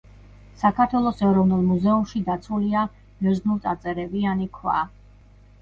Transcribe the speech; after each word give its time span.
საქართველოს 0.61 1.21
ეროვნულ 1.31 1.61
მუზეუმში 1.67 2.21
დაცულია 2.31 2.87
ბერძნულწარწერებიანი 3.21 4.49
ქვა. 4.57 4.81